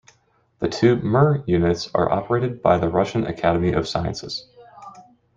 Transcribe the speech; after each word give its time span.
The 0.57 0.67
two 0.67 0.95
"Mir" 0.95 1.43
units 1.45 1.87
are 1.93 2.11
operated 2.11 2.63
by 2.63 2.79
the 2.79 2.89
Russian 2.89 3.23
Academy 3.27 3.71
of 3.73 3.87
Sciences. 3.87 4.47